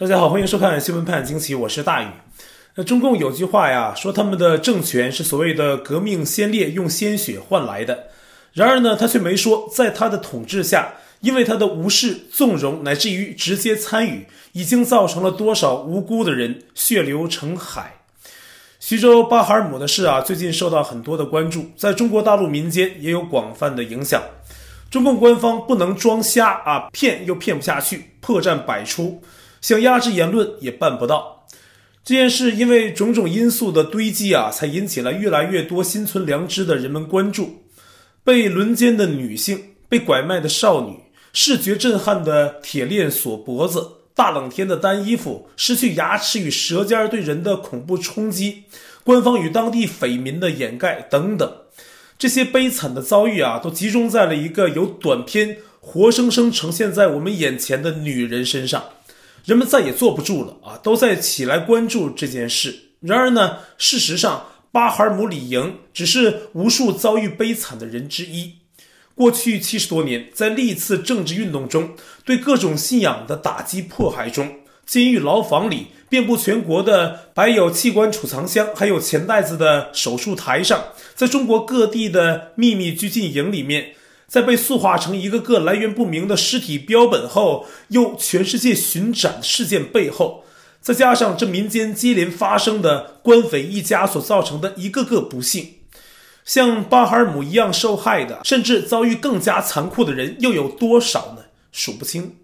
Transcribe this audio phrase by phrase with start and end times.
[0.00, 2.06] 大家好，欢迎收看《新闻判惊奇》，我是大宇。
[2.76, 8.04] 那中共有句话呀，说他们的政权是所谓的革命先烈用鲜血换来的。
[8.52, 17.94] 然而呢，他却没说，在他的统治下，因为他的无视、纵容，乃至于直接参与，已经造成了多少无辜的人血流成海。
[18.78, 24.22] 徐州巴哈尔姆的事啊，最近受到很多的关注，在中国大陆民间也有广泛的影响。
[24.88, 29.20] 中共官方不能装瞎啊，骗又骗不下去，破绽百出。
[29.60, 31.46] 想压制言论也办不到。
[32.04, 37.64] 这件事因为种种因素的堆积啊，才引起了越来越多心存良知的人们关注。
[38.24, 41.00] 被轮奸的女性，被拐卖的少女，
[41.32, 48.64] 视觉震撼的铁链锁脖子，大冷天的单衣服，失去牙齿与舌尖对人的恐怖冲击，
[49.04, 51.50] 官方与当地匪民的掩盖等等，
[52.18, 58.84] 这些悲惨的遭遇啊，都集中在了一个由短片活生生呈现在我们眼前的女人身上。
[59.48, 62.90] 人们再也坐不住了啊，都在起来关注这件事。
[63.00, 68.56] 然而呢，事实上，巴哈尔姆李营只是无数遭遇悲惨的人之一。
[69.14, 71.94] 过去七十多年，在历次政治运动中，
[72.26, 83.94] 对各种信仰的打击迫害中，监狱牢房里，遍布全国的摆有器官储藏箱，还有钱袋子的手术台上，在中国各地的秘密拘禁营里面。
[84.28, 90.44] 在被塑化成一个个来源不明的尸体标本后，又全世界寻找事件背后，
[90.82, 95.76] 再加上这民间接连发生的官匪一家所造成的一个个不幸，
[96.44, 101.44] 像巴哈尔姆一样受害的，甚至遭遇更加残酷的人又有多少呢？
[101.72, 102.36] 数不清。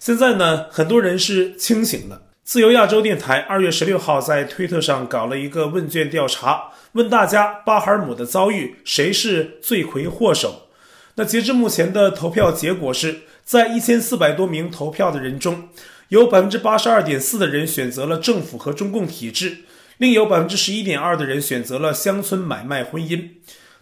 [0.00, 2.22] 现在呢，很多人是清醒了。
[2.42, 10.63] 自由亚洲电台二月十六号在推特上搞了一个问卷调查，问大家巴哈尔姆的遭遇，谁是罪魁祸首？
[11.16, 15.68] 那截至目前的投票结果是，在一千四百多名投票的人中，
[16.08, 19.58] 有百分之八十二点四的人选择了政府和中共体制，
[19.98, 23.28] 另有百分之十一点二的人选择了乡村买卖婚姻。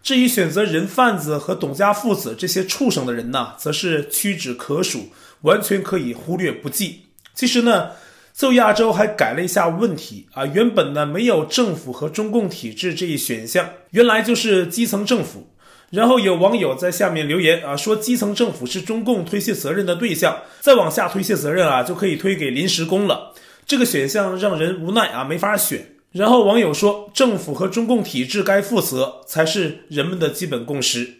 [0.02, 5.10] 至于选择人贩子和董家父子这些畜生的人呢，则是屈指可数，
[5.42, 7.06] 完全可以忽略不计。
[7.34, 7.92] 其实呢，
[8.32, 15.48] 自由亚洲还改了一下问题啊，原本呢没有政府和中共体制这一选项，原来就是基层政府。
[15.92, 23.34] 然后有网友在下面留言啊，说基层政府是中共推卸责任的对象，再往下推卸责任啊，就可以推给临时工了。
[23.66, 25.88] 这个选项让人无奈啊，没法选。
[26.12, 31.18] 然后网友说，政府和中共体制该负责才是人们的基本共识。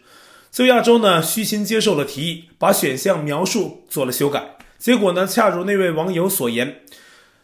[0.49, 4.55] 自由亚洲呢，虚心接受了提议，把选项描述做了修改。
[4.79, 6.81] 结果呢，恰如那位网友所言。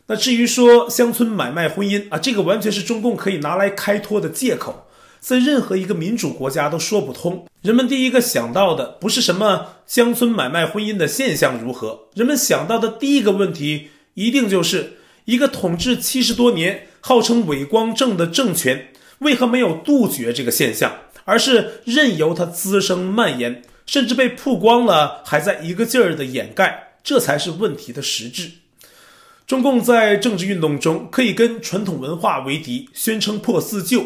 [0.07, 4.87] 那至于说乡村买卖婚姻啊，这个完全是中共可以拿来开脱的借口。
[5.19, 7.45] 在任何一个民主国家都说不通。
[7.61, 14.93] 人们第一个想到的不是什么乡村买卖婚姻的现象如何，人们想到的第一个问题一定就是
[15.25, 18.87] 一个统治七十多年、号称伪光正的政权
[19.19, 28.51] 为何没有杜绝这个现象，而是任由它滋生蔓延，甚至被曝光了还在一个劲儿的掩盖，这才是问题的实质。
[29.45, 34.05] 中共在政治运动中可以跟传统文化为敌，宣称破四旧。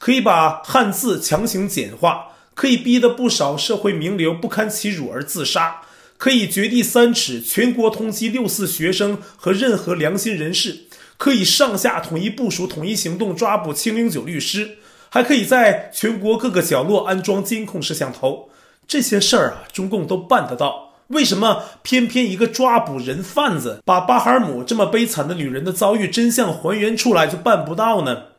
[0.00, 5.82] 可以把汉字强行简化，可以逼得不少社会名流不堪其辱而自杀，
[6.16, 10.84] 可以掘地三尺，全国通缉六四学生和任何良心人士，
[11.18, 14.78] 可以上下统一部署、统一行动抓捕清零九律师，
[15.10, 18.48] 还可以在全国各个角落安装监控摄像头。
[18.88, 28.29] 这些事儿啊，中共都办得到，为什么偏偏一个抓捕人贩子，把巴哈尔姆这么悲惨的女人的遭遇真相还原出来就办不到呢？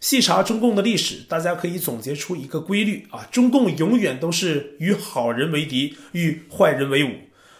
[0.00, 7.10] 细查中共的历史，大家可以总结出一个规律啊：中共永远都是与好人为敌，与坏人为伍。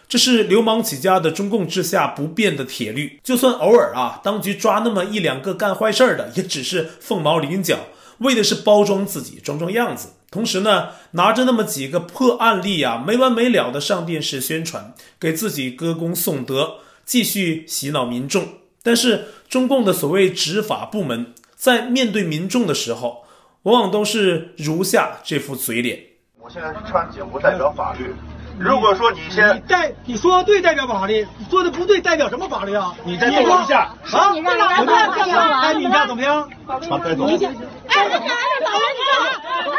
[0.07, 3.19] 这是流氓起家的中共治下不变的铁律。
[3.23, 7.87] 就算偶尔啊，当局抓那么一两个干坏事的，也只是凤毛麟角，
[8.19, 10.13] 为的是包装自己，装装样子。
[10.31, 16.75] 同时呢，拿着那么几个破案例啊，没完没了的上电视宣传，给自己歌功颂德，
[17.05, 18.47] 继续洗脑民众。
[18.81, 23.25] 但是中共的所谓执法部门，在面对民众的时候，
[23.63, 25.99] 往往都是如下这副嘴脸。
[26.39, 28.13] 我现在是穿警服代表法律。
[28.59, 32.95] 如果说你先你代你说的对代表法律，你做的不对代表什么法律啊？
[33.03, 34.31] 你再等一下啊！
[34.33, 35.61] 你让人家干嘛？
[35.61, 36.47] 哎，你家怎么样？
[36.81, 37.25] 传带走。
[37.25, 39.73] 哎，这孩子老人家，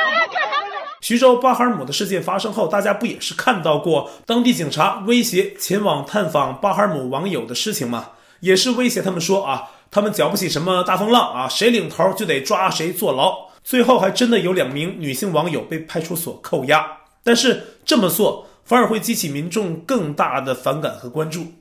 [1.00, 8.10] 徐州巴哈尔姆的事件发生后，大家不也是看到过当地警察威胁前往探访巴哈尔姆网友的事情吗？
[8.40, 9.70] 也是威胁他们说啊。
[9.90, 13.49] 他们搅不起什么大风浪啊，谁领头就得抓谁坐牢。
[13.64, 16.99] 最后还真的有两名女性网友被派出所扣押。
[17.23, 21.52] 但是这么做反而会激起民众更大的反感和关注。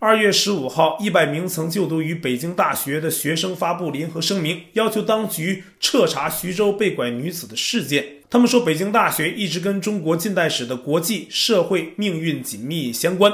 [0.00, 8.04] 二月十五号，一百名曾就读于北京大学的学生发布联合声明，要求当局彻查徐州被拐女子的事件。
[8.30, 13.32] 他们说，北京大学一直跟中国近代史的国际社会命运紧密相关，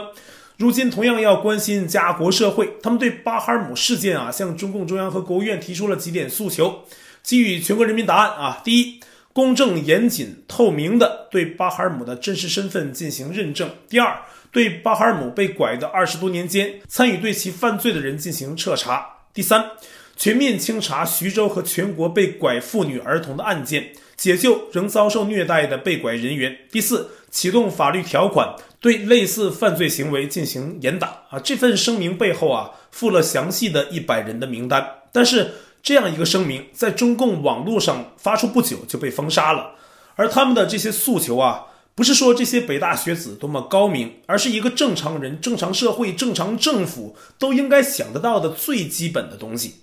[0.57, 2.75] 如今同样要关心家国社会。
[2.83, 6.85] 他们对巴哈尔姆事件啊，向中共中央和国务院提出了几点诉求，
[7.23, 8.61] 给予全国人民答案啊。
[8.65, 9.01] 第一，
[9.33, 13.71] 公正、严谨、透明的对巴哈尔姆的真实身份进行认证。
[13.89, 14.17] 第二。
[14.53, 19.05] 对巴哈尔姆被拐的二十多年间，参与对其犯罪的人进行彻查。
[19.33, 19.73] 第三，
[20.17, 26.57] 全面清查徐州和全国被拐妇女儿童的案件，解救仍遭受虐待的被拐人员。
[26.71, 31.09] 第四，启动法律条款，对类似犯罪行为进行严打。
[31.31, 34.89] 啊，这份声明背后啊，附了详细的一百人的名单。
[35.11, 35.51] 但是，
[35.83, 39.73] 这样一个声明在中共网络上发出不久就被封杀了，
[40.15, 41.67] 而他们的这些诉求啊。
[41.97, 49.83] 不是说这些北大学子多么高明，而是一个正常人、正常社会、正常政府都应该想得到的最基本的东西。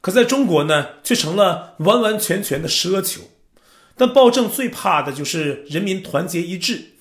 [0.00, 3.22] 可在中国呢，却成了完完全全的奢求。
[3.96, 6.91] 但暴政最怕的就是人民团结一致。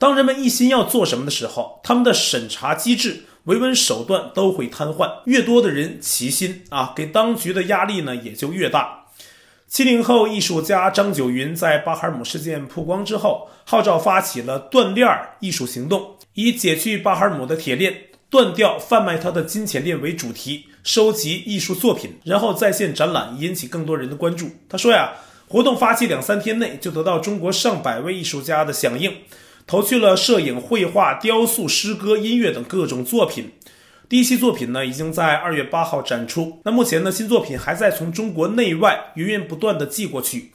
[0.00, 5.20] 当人们一心要做什么的时候，他们的审查机制、维稳手段都会瘫痪。
[5.26, 9.04] 越多的人齐心啊，给当局的压力呢也就越大。
[9.68, 15.06] 七零后艺术家张九云在巴哈尔姆事件曝光之后，号召发起了断链
[15.40, 17.94] 艺术行动，以解去巴哈尔姆的铁链、
[18.30, 24.48] 断掉贩卖他的金钱链为主题，收集艺术作品，然后在线展览，引起更多人的关注。
[24.66, 25.12] 他说呀，
[25.46, 29.14] 活动发起两三天内就得到中国上百位艺术家的响应，
[29.70, 33.52] 投去了摄影、绘画、雕塑、诗歌、音乐等各种作品。
[34.08, 36.58] 第一期作品呢，已经在二月八号展出。
[36.64, 40.50] 那目前呢，新作品还在从中国内外源源不断的寄过去。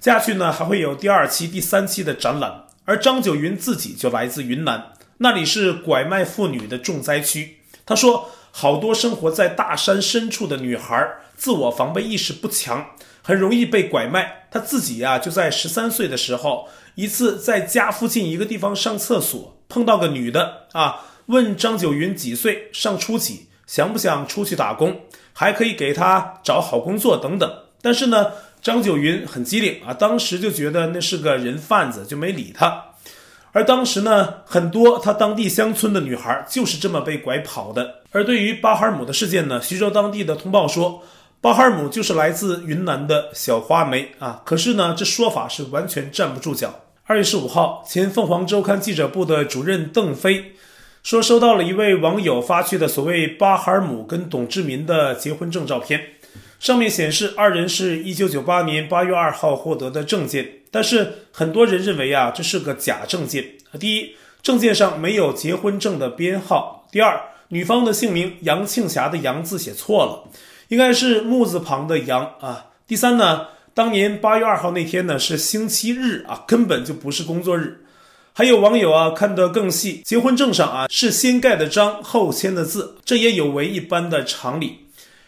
[0.00, 2.64] 接下去呢，还会有第二期、第三期的展览。
[2.86, 7.58] 而张九云自己就来自云南，那里是拐卖妇女的重灾区。
[7.84, 12.84] 他说，好多生活在大山深处的女孩，自我防备意识不强，
[13.22, 14.48] 很容易被拐卖。
[14.50, 20.96] 他自己呀、就在十三岁的时候，一次在家附近一个地方上厕所，碰到个女的啊。
[21.26, 24.98] 问张九云几岁，上初几，想不想出去打工，
[25.32, 27.52] 还可以给他找好工作等等。
[27.82, 28.30] 但是呢，
[28.62, 32.82] 张九云很机灵啊，当时就觉得那是个人贩子，就没理他。
[33.52, 38.02] 而当时呢，很多他当地乡村的女孩就是这么被拐跑的。
[38.12, 41.02] 而对于巴哈尔姆的事件呢，徐州当地的通报说，
[41.40, 44.40] 巴哈尔姆就是来自云南的小花梅啊。
[44.46, 46.72] 可是呢，这说法是完全站不住脚。
[47.08, 50.56] 二月十五号，前凤凰周刊记者部的主任邓飞。
[51.04, 56.00] 说收到了一位网友发去的所谓巴哈尔姆跟董志民的结婚证照片，
[56.58, 63.52] 上面显示二人是一九九八年八月二号获得的证件，但是很多人认为啊，这是个假证件。
[63.78, 67.20] 第一，证件上没有结婚证的编号；第二，
[67.50, 70.24] 女方的姓名杨庆霞的杨字写错了，
[70.70, 72.66] 应该是木字旁的杨啊。
[72.88, 77.84] 第三呢，当年八月二号那天呢是星期日啊，根本就不是工作日。
[78.32, 84.86] 还有网友啊，看得更细，结婚证上啊是先盖的章，后签的字，这也有违一般的常理。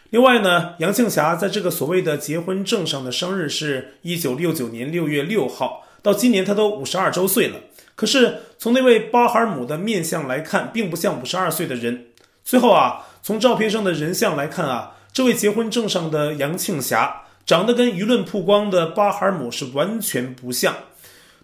[0.08, 7.60] 另外呢，杨庆霞在这个所谓的结婚证上的生日是一九六九年六月六号，到今年她都五十二周岁了。
[7.94, 12.06] 可是从那位巴哈尔姆的面相来看，并不像五十二岁的人。
[12.42, 20.76] 最后啊，从照片上的人像来看啊，这位结婚证上的杨庆霞长得跟舆论曝光的巴哈尔姆是完全不像。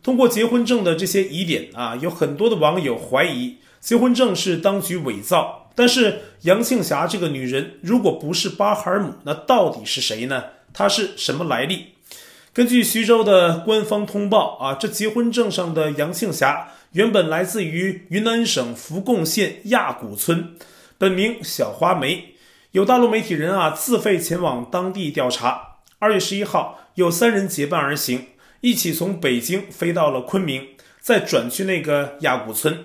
[0.03, 5.71] 通过结婚证的这些疑点啊，有很多的网友怀疑结婚证是当局伪造。
[5.75, 10.45] 但是杨庆霞这个女人如果不是巴哈尔姆，那到底是谁呢？
[10.75, 11.87] 她是什么来历？
[12.53, 20.55] 根据徐州的官方通报啊，这结婚证上的杨庆霞原本来自于云南省扶贡县亚古村，
[20.99, 22.35] 本名小花梅。
[22.73, 25.74] 有大陆媒体人啊自费前往当地调查。
[26.05, 28.27] 二月十一号，有三人结伴而行。
[28.61, 30.63] 一起从北京飞到了昆明，
[31.01, 32.79] 再转去那个亚古村，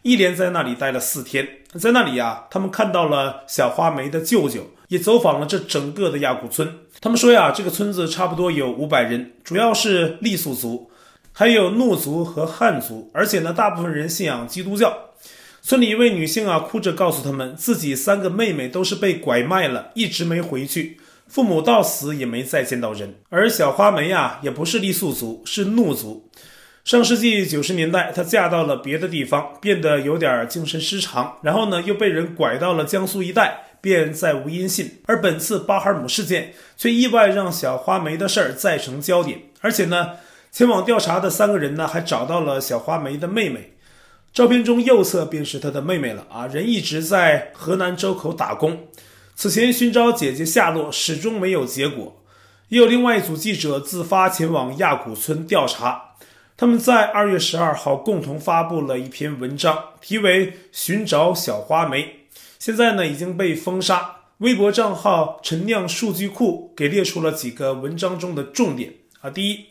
[0.00, 1.46] 一连在那里待了四天。
[1.74, 6.74] 在那里呀，他们看到了小花梅的舅舅，也走访了这整个的亚古村。
[7.02, 10.90] 他们说呀，这个村子差不多有五百人，主要是傈僳族，
[11.32, 15.07] 还有怒族和汉族，而且呢，大部分人信仰基督教。
[15.68, 20.98] 村里一位女性啊，哭着告诉他们，自己三个妹妹都是被拐卖了，一直没回去。
[21.26, 26.30] 父母到死也没再见到人，而小花梅呀，也不是傈僳族，是怒族。
[26.84, 35.02] 上世纪九十年代，她嫁到了别的地方，变得有点精神失常，然后呢，又被人拐到了江苏一带，便再无音信。
[35.04, 39.42] 而本次巴哈尔姆事件，却意外让小花梅的事儿再成焦点。
[39.60, 40.12] 而且呢，
[40.50, 43.74] 前往调查的三个人呢，还找到了小花梅的妹妹。
[44.38, 48.86] 照片中右侧便是他的妹妹了啊，人一直在河南周口打工。
[49.34, 52.22] 此前寻找姐姐下落，始终没有结果。
[52.68, 56.14] 也有另外一组记者自发前往亚古村调查，
[56.56, 62.02] 他们在二月十二号共同发布了一篇文章，题为《寻找小花梅》。
[62.60, 69.28] 现在呢已经被封杀，微博账号陈酿数据库给列出了几个文章中的重点啊。
[69.28, 69.64] 第一，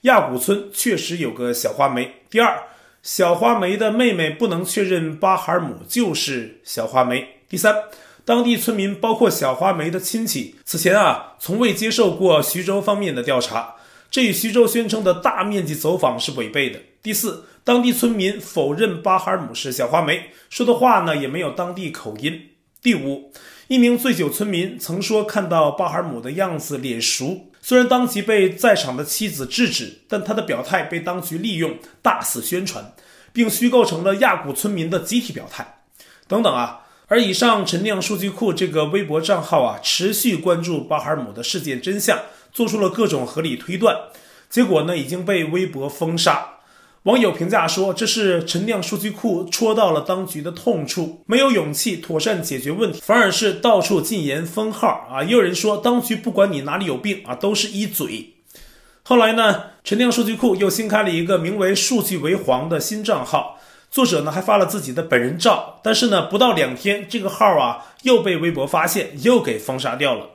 [0.00, 2.10] 亚古村确实有个小花梅。
[2.30, 2.58] 第二。
[3.04, 7.40] 小花梅的妹妹不能确认巴哈尔姆就是小花梅。
[7.46, 7.76] 第三，
[8.24, 13.74] 当地村民包括小花梅的亲戚，此前啊从未接受过徐州方面的调查，
[14.10, 16.80] 这与徐州宣称的大面积走访是违背的。
[17.02, 22.52] 第四，当地村民否认巴哈尔姆是小花梅，说的话呢也没有当地口音。
[22.80, 23.30] 第五，
[23.68, 27.50] 一名醉酒村民曾说看到巴哈尔姆的样子脸熟。
[27.62, 32.92] 虽然当即被在场的妻子制止，但他的表态被当局利用，大肆宣传，
[33.32, 35.78] 并虚构成了亚古村民的集体表态，
[36.28, 36.82] 等等啊。
[37.06, 42.18] 而以上陈酿数据库这个微博账号啊，持续关注巴哈尔姆的事件真相，
[42.52, 43.96] 做出了各种合理推断，
[44.50, 46.53] 结果呢，已经被微博封杀。
[47.04, 58.36] 网友评价说：“这是陈酿数据库戳到了当局的痛处，没有勇气妥善解决问题，反而是到处禁言封号啊！”也有人说：“当局不管你哪里有病啊，都是一嘴。”
[59.04, 70.30] 后来呢，陈酿数据库又新开了一个名为“数据为皇”的新账号，作者呢还发了自己的本人照，但是呢，不到两天，这个号啊又被微博发现，又给封杀掉了。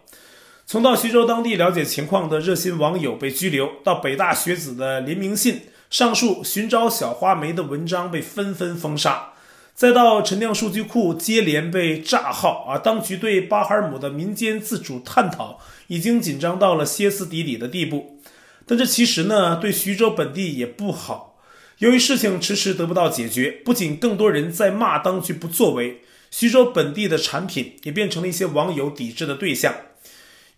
[0.67, 5.61] 从到徐州当地了解情况的热心网友被拘留，到北大学子的联名信。
[5.89, 9.33] 上述寻找小花梅的文章被纷纷封杀，
[9.73, 12.77] 再到陈酿数据库接连被炸号啊！
[12.77, 18.21] 当局对巴哈尔姆的民间自主探讨已经紧张到了歇斯底里的地步。
[18.67, 21.39] 但这其实呢，对徐州本地也不好。
[21.79, 29.73] 由于事情迟迟得不到解决，不仅更多人在骂当局不作为，徐州本地的产品也变成了一些网友抵制的对象。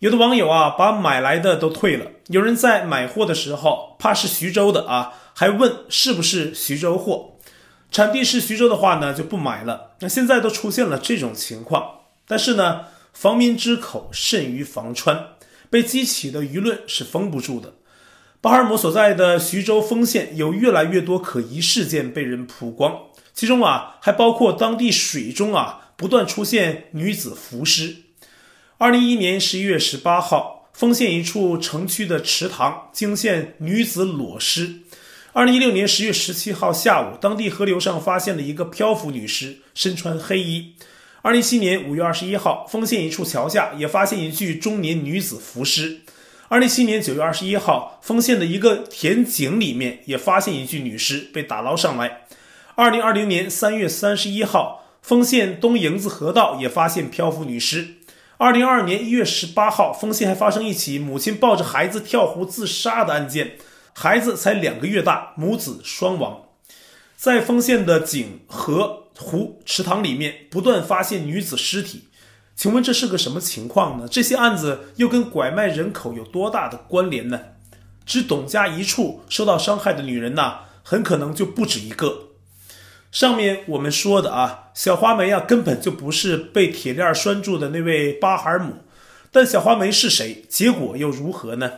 [0.00, 2.06] 有的网友啊，把买来的都退了。
[2.26, 7.32] 有人在买货的时候，怕是徐州的啊，还问是不是徐州货。
[7.90, 9.96] 产地是徐州的话呢，就不买了。
[9.98, 12.82] 那现在都出现了这种情况，但是呢，
[13.12, 15.30] 防民之口甚于防川，
[15.68, 17.74] 被激起的舆论是封不住的。
[18.40, 27.96] 巴尔姆所在的徐州丰县有越来越多可疑事件被人曝光，其中啊，还包括当地水中啊不断出现女子浮尸。
[28.78, 34.82] 二零一一年十一月十八号，丰县一处城区的池塘惊现女子裸尸。
[35.34, 40.74] 二零一六年十月十七号下午，当地河流上发现了一个漂浮女尸，身穿黑衣。
[41.22, 46.00] 二零一七年五月二十一号，丰县一处桥下也发现一具中年女子浮尸。
[46.48, 52.26] 二零一七年九月二十一号，丰县的一个田井里面也发现一具女尸被打捞上来。
[52.74, 57.94] 二零二零年三月三十一号，丰县东营子河道也发现漂浮女尸。
[58.36, 63.52] 二零二二年一月十八号，丰县还发生一起母亲抱着孩子跳湖自杀的案件，
[63.94, 66.42] 孩子才两个月大，母子双亡。
[67.16, 72.08] 在丰县的井、河、湖、池塘里面不断发现女子尸体，
[72.56, 74.08] 请问这是个什么情况呢？
[74.08, 77.40] 这些案子又跟拐卖人口有多大的关联呢？
[78.04, 82.30] 只董家一处受到伤害的女人呐，很可能就不止一个。
[83.12, 88.78] 上面我们说的啊，小花梅啊，根本就不是被铁链拴住的那位巴哈尔姆。
[89.30, 90.44] 但小花梅是谁？
[90.48, 91.70] 结果又如何呢？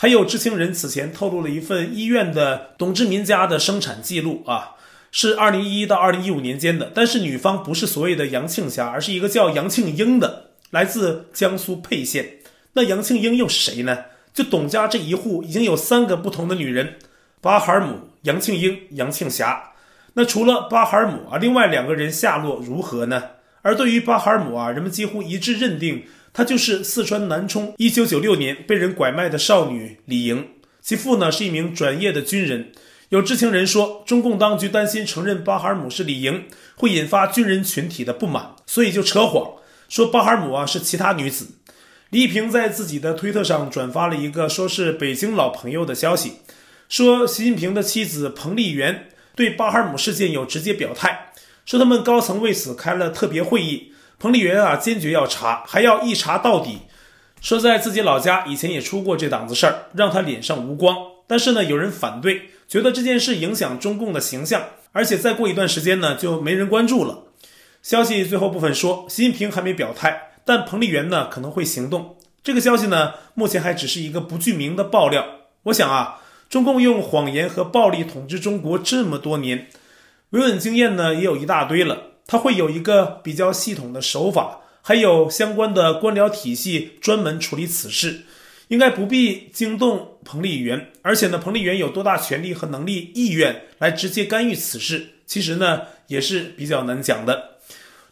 [0.00, 4.70] 还有知情人此前透露了一份医院的董志民家的生产记录啊，
[5.12, 6.90] 是二零一一到二零一五年间的。
[6.94, 12.38] 但是女方不是所谓的杨庆霞，而是一个叫杨庆英的，来自江苏沛县。
[12.72, 14.06] 那杨庆英又是谁呢？
[14.32, 16.94] 就董家这一户已经有三个不同的女人：
[17.42, 19.72] 巴哈尔姆、杨庆英、杨庆霞。
[20.14, 23.22] 那除了巴哈尔姆啊，另外两个人下落如何呢？
[23.60, 30.46] 而对于巴哈尔姆啊，人们几乎一致认定她就是四川南充1996年被人拐卖的少女李莹，
[30.80, 32.72] 其父呢是一名转业的军人。
[33.10, 36.44] 有知情人说，中共当局担心承认巴哈尔姆是李莹
[36.76, 39.54] 会引发军人群体的不满，所以就扯谎
[39.88, 41.48] 说巴哈尔姆啊是其他女子。
[42.10, 46.34] 李平在自己的推特上转发了一个说是北京老朋友的消息，
[46.88, 49.06] 说习近平的妻子彭丽媛。
[49.36, 51.32] 对巴哈姆事件有直接表态，
[51.64, 53.89] 说他们高层为此开了特别会议，
[54.20, 56.80] 彭丽媛啊坚决要查，还要一查到底。
[57.40, 60.94] 说在自己老家以前也出过这档子事儿，让他脸上无光。
[61.26, 64.62] 但是呢，有人反对，觉得这件事影响中共的形象，
[64.92, 67.24] 而且再过一段时间呢就没人关注了。
[67.82, 72.18] 消息最后部分说，习近平还没表态，但彭丽媛呢可能会行动。
[72.44, 75.24] 这个消息呢目前还只是一个不具名的爆料。
[75.64, 76.18] 我想啊。
[76.50, 79.68] 中共用谎言和暴力统治中国这么多年，
[80.30, 88.20] 维稳经验呢也有一大堆了，他会有一个比较系统的手法，还有相关的官僚体系专门处理此事，
[88.68, 90.92] 应该不必惊动彭丽媛。
[91.02, 97.56] 而且呢，彭丽媛有多大权力和能力、意愿来直接干预此事，其实呢也是比较难讲的。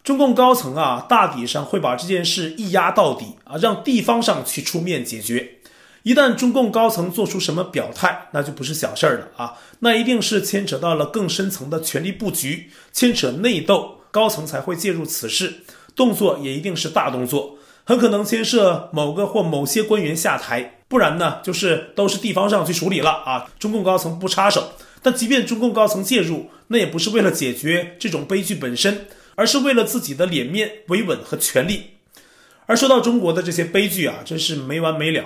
[0.02, 5.58] 中共高层啊，大体上会把这件事一压到底啊，让地方上去出面解决。
[6.02, 15.60] 一旦中共高层做出什么表态，那就不是小事儿了啊，那一定是牵扯到了更深层的权力布局，牵扯内斗，高层才会介入此事，
[15.94, 24.72] 动作也一定是大动作，很可能牵涉某个或某些官员下台，不然呢，就是都是地方上去处理了啊，中共高层不插手。
[25.02, 29.06] 但即便中共高层介入，那也不是为了解决这种悲剧本身。
[29.40, 31.90] 而是为了自己的脸面、维稳和权力。
[32.66, 35.24] 而说到中国的这些悲剧啊，真是没完没了。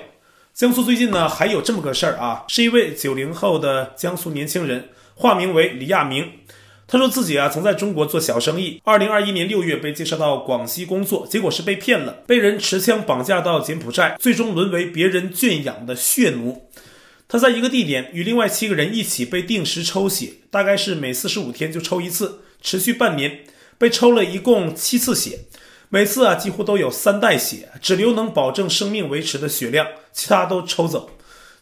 [0.52, 6.30] 江苏最近呢还有这么个事儿啊，是一位九零后的江苏年轻人，化名为李亚明。
[6.92, 16.68] 他说自己啊曾在中国做小生意，二零二一年六月被介绍到广西工作，结果是被骗了，被人持枪绑架到柬埔寨，最终沦为别人圈养的血奴。
[17.26, 23.38] 他在一个地点与另外七个人一起被定时抽血，大概是每四十五天就抽一次，持续半年。
[23.78, 25.38] 被抽了一共七次血，
[25.88, 31.08] 每次啊几乎都有三袋血，只留能保证生命维持的血量，其他都抽走。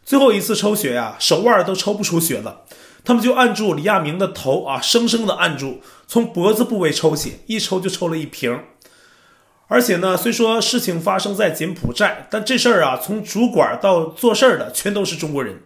[0.05, 2.63] 最后一次抽血呀、啊，手腕都抽不出血了，
[3.05, 8.61] 他们就按住李亚明的头啊，生生的按住，从脖子部位抽血，一抽就抽了一瓶。
[9.69, 15.63] 而且呢，虽说事情发生在柬埔寨，但这事儿啊，从主管到做事儿的全都是中国人。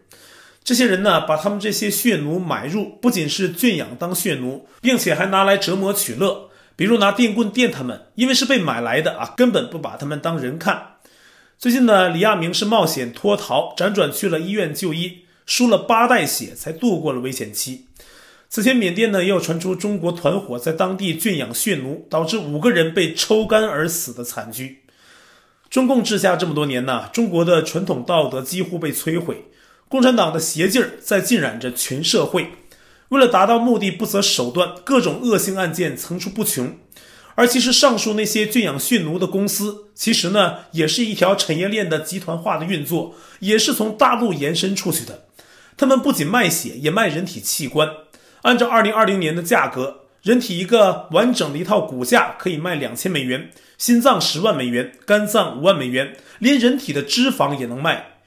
[0.62, 10.97] 这些人呢，把他们这些血奴买入，不仅是圈养当血奴，并且还拿来折磨取乐，比如拿电棍电他们，因为是被买来的啊，根本不把他们当人看。
[11.59, 17.86] 最近呢，李亚明是冒险脱逃，辗转去了医院就医，输了八袋血才度过了危险期。
[18.48, 24.83] 此前，缅甸呢也有传出中国团伙在当地圈养血奴，导致五个人被抽干而死的惨剧。
[25.68, 29.46] 中共治下这么多年呢，中国的传统道德几乎被摧毁。
[29.88, 32.52] 共产党的邪劲儿在浸染着全社会，
[33.09, 36.78] 为了达到目的不择手段，各种恶性案件层出不穷。
[37.35, 45.24] 而其实上述那些圈养血奴的公司，其实呢也是一条产业链的集团化的运作，也是从大陆延伸出去的。
[45.76, 47.88] 他们不仅卖血，也卖人体器官。
[48.42, 58.18] 按照2020年的价格，人体一个完整的一套骨架可以卖两千美元，心脏十万美元，肝脏五万美元，连人体的脂肪也能卖。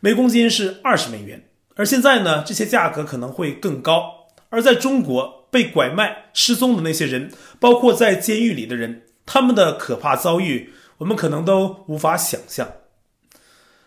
[0.00, 1.44] 每公斤是二十美元，
[1.76, 4.28] 而现在呢，这些价格可能会更高。
[4.50, 12.68] 而在中国被拐卖、失踪的那些人，包括在监狱里的人，他们的可怕遭遇，我们可能都无法想象。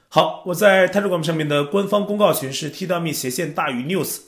[0.09, 4.19] 好，我在 Telegram 上面的官方公告群是 t.me 斜线大于 news，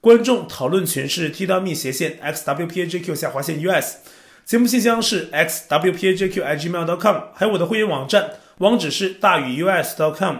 [0.00, 3.98] 观众讨论群是 t.me 斜线 xwpajq 下划线 us，
[4.44, 9.94] 节目信箱是 XWPAJQ IG mail dot com 还有我的会员网站，网址是大于 U S.
[9.96, 10.36] dot com，。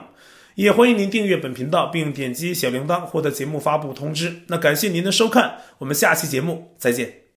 [0.56, 4.40] 也欢迎您订阅本频道，并点击小铃铛获得节目发布通知。
[4.48, 7.27] 那感谢您的收看，我们下期节目再见。